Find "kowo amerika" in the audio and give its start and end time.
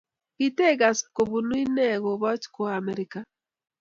2.53-3.19